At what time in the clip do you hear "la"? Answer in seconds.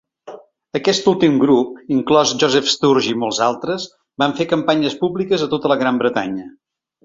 5.75-5.81